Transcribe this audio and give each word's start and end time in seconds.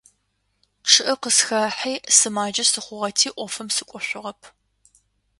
ЧъыӀэ 0.89 1.15
къысхэхьи, 1.21 1.95
сымаджэ 2.17 2.65
сыхъугъэти 2.71 3.29
Ӏофым 3.37 3.67
сыкӀошъугъэп. 3.75 4.41